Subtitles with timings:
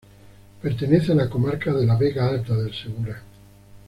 [0.63, 3.21] Pertenece a la comarca de la Vega Alta del Segura.